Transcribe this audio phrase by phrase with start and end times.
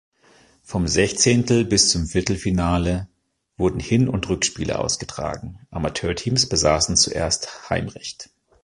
[0.63, 3.07] Vom Sechzehntel- bis zum Viertelfinale
[3.55, 8.31] wurden Hin- und Rückspiele ausgetragen; Amateurteams besaßen zuerst Heimrecht.